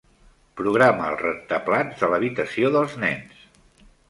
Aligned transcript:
Programa 0.61 1.05
el 1.13 1.19
rentaplats 1.19 2.01
de 2.05 2.09
l'habitació 2.15 2.73
dels 2.79 2.97
nens. 3.05 3.47